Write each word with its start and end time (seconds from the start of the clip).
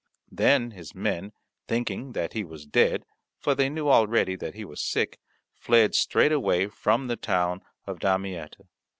Then 0.31 0.71
his 0.71 0.95
men, 0.95 1.31
thinking 1.67 2.13
that 2.13 2.33
he 2.33 2.43
was 2.43 2.65
dead, 2.65 3.05
for 3.37 3.53
they 3.53 3.69
knew 3.69 3.87
already 3.87 4.35
that 4.35 4.55
he 4.55 4.65
was 4.65 4.81
sick, 4.81 5.19
fled 5.53 5.93
straightway 5.93 6.69
from 6.69 7.05
the 7.05 7.15
town 7.15 7.61
of 7.85 7.99
Damietta. 7.99 8.63